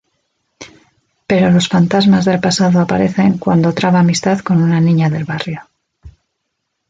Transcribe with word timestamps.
Pero 1.27 1.51
los 1.51 1.67
fantasmas 1.67 2.25
del 2.25 2.39
pasado 2.39 2.79
aparecen 2.79 3.37
cuando 3.37 3.75
traba 3.75 3.99
amistad 3.99 4.39
con 4.39 4.59
una 4.59 4.81
niña 4.81 5.11
del 5.11 5.25
barrio. 5.25 5.61